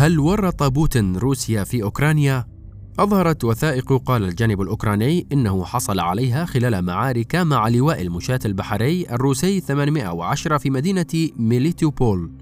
[0.00, 2.46] هل ورط بوتين روسيا في أوكرانيا؟
[2.98, 9.60] أظهرت وثائق قال الجانب الأوكراني إنه حصل عليها خلال معارك مع لواء المشاة البحري الروسي
[9.60, 12.32] 810 في مدينة ميليتوبول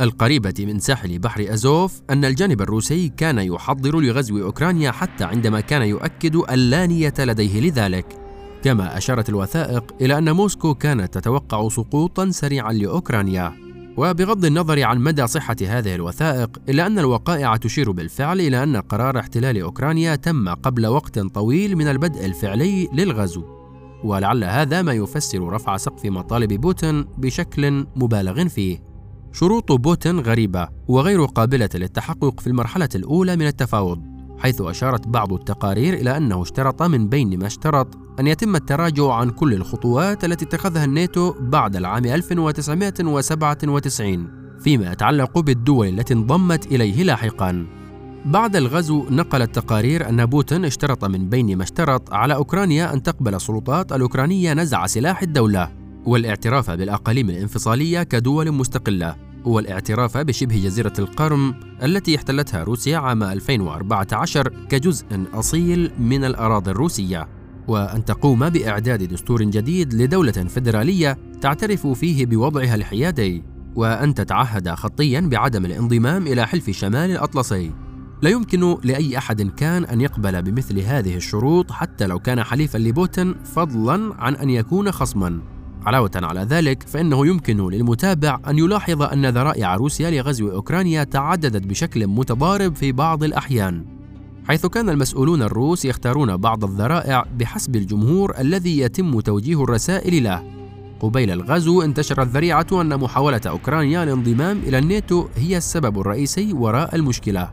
[0.00, 5.82] القريبة من ساحل بحر أزوف أن الجانب الروسي كان يحضر لغزو أوكرانيا حتى عندما كان
[5.82, 8.06] يؤكد اللا نية لديه لذلك.
[8.62, 13.71] كما أشارت الوثائق إلى أن موسكو كانت تتوقع سقوطا سريعا لأوكرانيا.
[13.96, 19.18] وبغض النظر عن مدى صحة هذه الوثائق إلا أن الوقائع تشير بالفعل إلى أن قرار
[19.18, 23.44] احتلال أوكرانيا تم قبل وقت طويل من البدء الفعلي للغزو.
[24.04, 28.82] ولعل هذا ما يفسر رفع سقف مطالب بوتين بشكل مبالغ فيه.
[29.32, 34.11] شروط بوتين غريبة وغير قابلة للتحقق في المرحلة الأولى من التفاوض.
[34.42, 39.30] حيث أشارت بعض التقارير إلى أنه اشترط من بين ما اشترط أن يتم التراجع عن
[39.30, 44.28] كل الخطوات التي اتخذها الناتو بعد العام 1997
[44.60, 47.66] فيما يتعلق بالدول التي انضمت إليه لاحقاً.
[48.24, 53.34] بعد الغزو نقلت تقارير أن بوتين اشترط من بين ما اشترط على أوكرانيا أن تقبل
[53.34, 55.72] السلطات الأوكرانية نزع سلاح الدولة
[56.04, 65.06] والاعتراف بالأقاليم الانفصالية كدول مستقلة والاعتراف بشبه جزيرة القرم التي احتلتها روسيا عام 2014 كجزء
[65.34, 67.28] أصيل من الأراضي الروسية.
[67.68, 73.44] وأن تقوم بإعداد دستور جديد لدولة فيدرالية تعترف فيه بوضعها الحيادي.
[73.74, 77.72] وأن تتعهد خطيا بعدم الانضمام إلى حلف شمال الأطلسي.
[78.22, 83.34] لا يمكن لأي أحد كان أن يقبل بمثل هذه الشروط حتى لو كان حليفا لبوتين
[83.44, 85.51] فضلا عن أن يكون خصما.
[85.86, 92.06] علاوة على ذلك فإنه يمكن للمتابع أن يلاحظ أن ذرائع روسيا لغزو أوكرانيا تعددت بشكل
[92.06, 93.84] متضارب في بعض الأحيان
[94.48, 100.42] حيث كان المسؤولون الروس يختارون بعض الذرائع بحسب الجمهور الذي يتم توجيه الرسائل له.
[101.00, 107.50] قبيل الغزو انتشرت ذريعة أن محاولة أوكرانيا الانضمام إلى الناتو هي السبب الرئيسي وراء المشكلة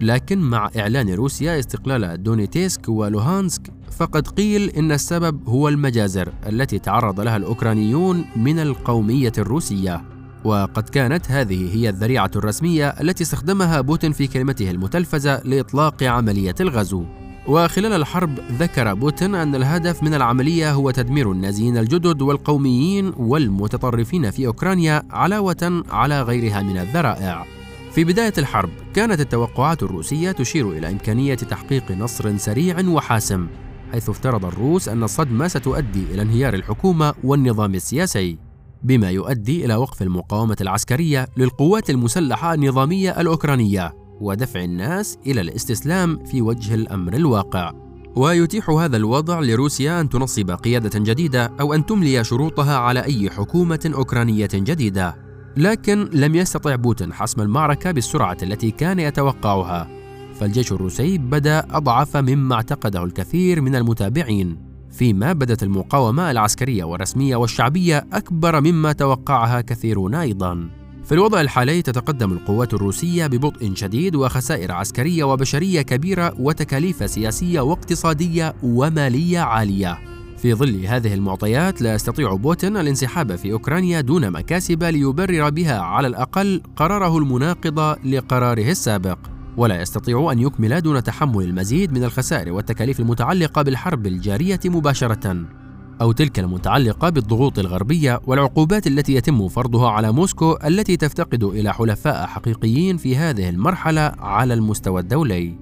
[0.00, 3.62] لكن مع إعلان روسيا استقلال دونيتسك ولوهانسك
[3.98, 10.02] فقد قيل إن السبب هو المجازر التي تعرض لها الأوكرانيون من القومية الروسية.
[10.44, 17.04] وقد كانت هذه هي الذريعة الرسمية التي استخدمها بوتين في كلمته المتلفزة لإطلاق عملية الغزو.
[17.46, 24.46] وخلال الحرب ذكر بوتين أن الهدف من العملية هو تدمير النازيين الجدد والقوميين والمتطرفين في
[24.46, 27.44] أوكرانيا علاوة على غيرها من الذرائع.
[27.92, 33.46] في بداية الحرب كانت التوقعات الروسية تشير إلى إمكانية تحقيق نصر سريع وحاسم.
[33.94, 38.38] حيث افترض الروس أن الصدمة ستؤدي إلى انهيار الحكومة والنظام السياسي
[38.82, 46.42] بما يؤدي إلى وقف المقاومة العسكرية للقوات المسلحة النظامية الأوكرانية ودفع الناس إلى الاستسلام في
[46.42, 47.72] وجه الأمر الواقع.
[48.16, 53.92] ويتيح هذا الوضع لروسيا أن تنصب قيادة جديدة أو أن تملي شروطها على أي حكومة
[53.94, 55.16] أوكرانية جديدة
[55.56, 60.03] لكن لم يستطع بوتين حسم المعركة بالسرعة التي كان يتوقعها.
[60.40, 68.06] فالجيش الروسي بدأ أضعف مما اعتقده الكثير من المتابعين فيما بدت المقاومة العسكرية والرسمية والشعبية
[68.12, 70.68] أكبر مما توقعها كثيرون أيضا.
[71.04, 78.54] في الوضع الحالي تتقدم القوات الروسية ببطء شديد وخسائر عسكرية وبشرية كبيرة وتكاليف سياسية واقتصادية
[78.62, 79.98] ومالية عالية.
[80.38, 86.06] في ظل هذه المعطيات لا يستطيع بوتين الانسحاب في أوكرانيا دون مكاسب ليبرر بها على
[86.06, 89.33] الأقل قراره المناقض لقراره السابق.
[89.56, 95.44] ولا يستطيع أن يكمل دون تحمل المزيد من الخسائر والتكاليف المتعلقة بالحرب الجارية مباشرة
[96.00, 102.26] أو تلك المتعلقة بالضغوط الغربية والعقوبات التي يتم فرضها على موسكو التي تفتقد إلى حلفاء
[102.26, 105.54] حقيقيين في هذه المرحلة على المستوى الدولي.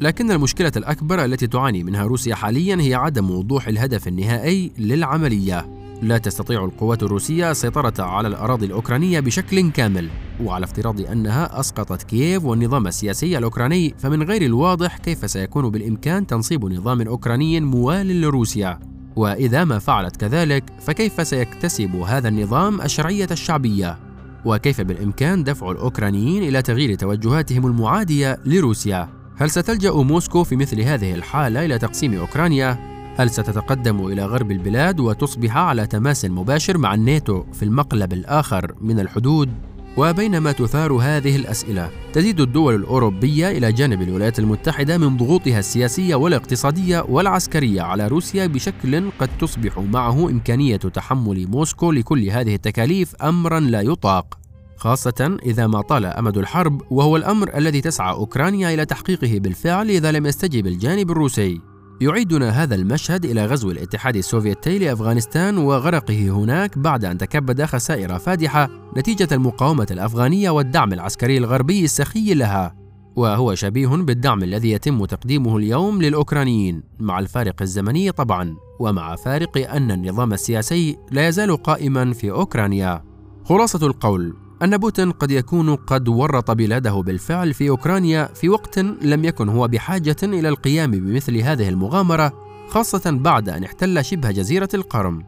[0.00, 5.66] لكن المشكلة الأكبر التي تعاني منها روسيا حاليا هي عدم وضوح الهدف النهائي للعملية
[6.02, 10.08] لا تستطيع القوات الروسية السيطرة على الأراضي الأوكرانية بشكل كامل
[10.44, 16.64] وعلى افتراض أنها أسقطت كييف والنظام السياسي الأوكراني فمن غير الواضح كيف سيكون بالإمكان تنصيب
[16.64, 18.80] نظام أوكراني موال لروسيا.
[19.16, 23.98] وإذا ما فعلت كذلك فكيف سيكتسب هذا النظام الشرعية الشعبية؟
[24.44, 31.14] وكيف بالإمكان دفع الأوكرانيين إلى تغيير توجهاتهم المعادية لروسيا؟ هل ستلجأ موسكو في مثل هذه
[31.14, 37.44] الحالة إلى تقسيم أوكرانيا؟ هل ستتقدم إلى غرب البلاد وتصبح على تماس مباشر مع الناتو
[37.52, 39.50] في المقلب الآخر من الحدود؟
[39.96, 47.04] وبينما تثار هذه الأسئلة تزيد الدول الأوروبية إلى جانب الولايات المتحدة من ضغوطها السياسية والاقتصادية
[47.08, 53.80] والعسكرية على روسيا بشكل قد تصبح معه إمكانية تحمل موسكو لكل هذه التكاليف أمرا لا
[53.80, 54.38] يطاق
[54.76, 60.12] خاصة إذا ما طال أمد الحرب وهو الأمر الذي تسعى أوكرانيا إلى تحقيقه بالفعل إذا
[60.12, 61.60] لم يستجب الجانب الروسي.
[62.00, 68.68] يعيدنا هذا المشهد إلى غزو الاتحاد السوفيتي لأفغانستان وغرقه هناك بعد أن تكبد خسائر فادحة
[68.96, 72.74] نتيجة المقاومة الأفغانية والدعم العسكري الغربي السخي لها.
[73.16, 79.90] وهو شبيه بالدعم الذي يتم تقديمه اليوم للأوكرانيين مع الفارق الزمني طبعا ومع فارق أن
[79.90, 83.04] النظام السياسي لا يزال قائما في أوكرانيا.
[83.44, 89.24] خلاصة القول أن بوتين قد يكون قد ورط بلاده بالفعل في أوكرانيا في وقت لم
[89.24, 92.32] يكن هو بحاجة إلى القيام بمثل هذه المغامرة
[92.68, 95.22] خاصة بعد أن احتل شبه جزيرة القرم.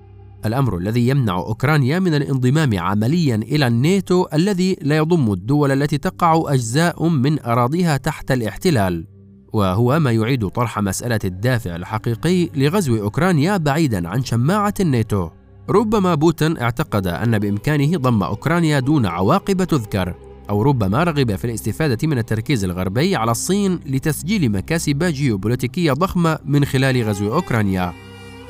[0.47, 6.43] الأمر الذي يمنع أوكرانيا من الانضمام عمليا إلى الناتو الذي لا يضم الدول التي تقع
[6.47, 9.07] أجزاء من أراضيها تحت الاحتلال
[9.53, 15.29] وهو ما يعيد طرح مسألة الدافع الحقيقي لغزو أوكرانيا بعيدا عن شماعة الناتو.
[15.71, 20.15] ربما بوتين اعتقد أن بإمكانه ضم أوكرانيا دون عواقب تذكر
[20.51, 26.65] أو ربما رغب في الاستفادة من التركيز الغربي على الصين لتسجيل مكاسب جيوبوليتيكية ضخمة من
[26.65, 27.93] خلال غزو أوكرانيا.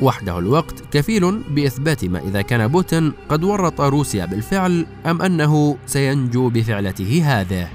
[0.03, 6.49] وحده الوقت كفيل بإثبات ما إذا كان بوتين قد ورط روسيا بالفعل أم أنه سينجو
[6.49, 7.69] بفعلته هذه.